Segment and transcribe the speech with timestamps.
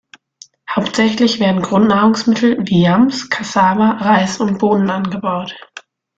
[0.67, 5.53] Hauptsächlich werden Grundnahrungsmittel wie Yams, Kassava, Reis und Bohnen angebaut.